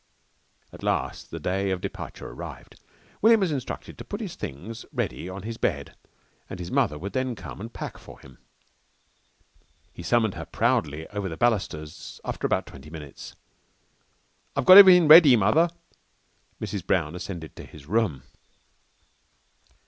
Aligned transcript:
At 0.73 0.81
last 0.81 1.29
the 1.29 1.39
day 1.39 1.69
of 1.69 1.79
departure 1.79 2.27
arrived. 2.27 2.79
William 3.21 3.39
was 3.39 3.51
instructed 3.51 3.99
to 3.99 4.03
put 4.03 4.19
his 4.19 4.33
things 4.33 4.83
ready 4.91 5.29
on 5.29 5.43
his 5.43 5.57
bed, 5.57 5.95
and 6.49 6.57
his 6.59 6.71
mother 6.71 6.97
would 6.97 7.13
then 7.13 7.35
come 7.35 7.61
and 7.61 7.71
pack 7.71 7.99
for 7.99 8.19
him. 8.19 8.39
He 9.93 10.01
summoned 10.01 10.33
her 10.33 10.45
proudly 10.45 11.07
over 11.09 11.29
the 11.29 11.37
balusters 11.37 12.19
after 12.25 12.47
about 12.47 12.65
twenty 12.65 12.89
minutes. 12.89 13.35
"I've 14.55 14.65
got 14.65 14.77
everythin' 14.79 15.07
ready, 15.07 15.35
Mother." 15.35 15.69
Mrs. 16.59 16.83
Brown 16.83 17.13
ascended 17.13 17.55
to 17.55 17.63
his 17.63 17.85
room. 17.85 18.23